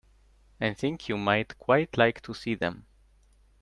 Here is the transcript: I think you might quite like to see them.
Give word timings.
I 0.59 0.73
think 0.73 1.09
you 1.09 1.15
might 1.15 1.59
quite 1.59 1.95
like 1.95 2.21
to 2.23 2.33
see 2.33 2.55
them. 2.55 2.87